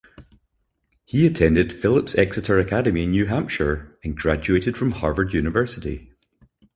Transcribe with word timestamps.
He 1.05 1.27
attended 1.27 1.71
Phillips 1.71 2.15
Exeter 2.15 2.57
Academy 2.59 3.03
in 3.03 3.11
New 3.11 3.27
Hampshire, 3.27 3.99
and 4.03 4.17
graduated 4.17 4.75
from 4.75 4.93
Harvard 4.93 5.31
University. 5.31 6.11